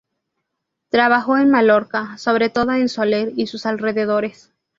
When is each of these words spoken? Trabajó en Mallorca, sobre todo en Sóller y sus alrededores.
Trabajó 0.89 1.37
en 1.37 1.51
Mallorca, 1.51 2.17
sobre 2.17 2.49
todo 2.49 2.71
en 2.71 2.89
Sóller 2.89 3.33
y 3.35 3.45
sus 3.45 3.67
alrededores. 3.67 4.51